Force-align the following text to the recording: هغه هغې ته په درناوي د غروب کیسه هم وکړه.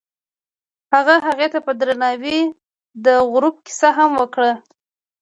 هغه 0.93 1.15
هغې 1.27 1.47
ته 1.53 1.59
په 1.65 1.71
درناوي 1.79 2.39
د 3.05 3.07
غروب 3.31 3.55
کیسه 3.65 3.89
هم 3.97 4.11
وکړه. 4.21 4.51